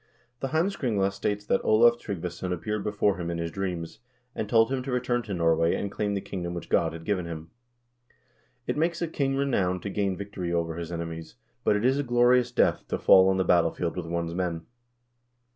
The" 0.39 0.47
Heims 0.47 0.75
kringla" 0.75 1.11
states 1.13 1.45
that 1.45 1.61
Olav 1.63 1.99
Tryggvason 1.99 2.51
appeared 2.51 2.83
before 2.83 3.17
him 3.17 3.29
in 3.29 3.37
his 3.37 3.51
dreams, 3.51 3.99
and 4.33 4.49
told 4.49 4.71
him 4.73 4.81
to 4.81 4.91
return 4.91 5.21
to 5.21 5.33
Norway 5.35 5.75
and 5.75 5.91
claim 5.91 6.15
the 6.15 6.21
kingdom 6.21 6.55
which 6.55 6.69
God 6.69 6.93
had 6.93 7.05
given 7.05 7.27
him. 7.27 7.51
"It 8.65 8.77
make 8.77 8.99
I 8.99 9.05
king 9.05 9.35
renowned 9.35 9.83
to 9.83 9.91
gain 9.91 10.17
victory 10.17 10.51
over 10.51 10.73
his 10.75 10.91
enemies, 10.91 11.35
but 11.63 11.75
it 11.75 11.85
is 11.85 11.99
a 11.99 12.03
glorious 12.03 12.51
death 12.51 12.83
to 12.87 12.97
fall 12.97 13.29
on 13.29 13.37
the 13.37 13.43
battlefield 13.45 13.95
with 13.95 14.07
one's 14.07 14.33
men." 14.33 14.65